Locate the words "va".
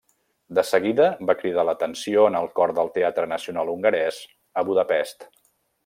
1.31-1.35